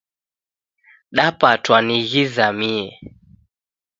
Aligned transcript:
Dapatwa 1.15 1.77
ni 1.87 1.97
ghizamie 2.09 2.87